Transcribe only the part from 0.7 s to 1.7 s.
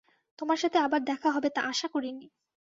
আবার দেখা হবে তা